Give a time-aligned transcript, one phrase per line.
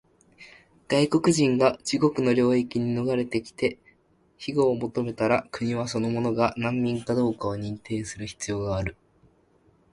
[0.87, 3.77] 外国人が自国の領域に逃れてきて
[4.39, 8.95] 庇護を求めたら、国はその者が難民かどうかを認定する必要がある。